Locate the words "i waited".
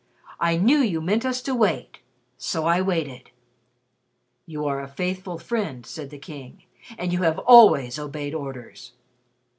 2.65-3.29